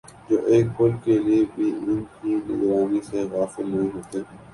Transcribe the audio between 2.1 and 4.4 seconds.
کی نگرانی سے غافل نہیں ہوتے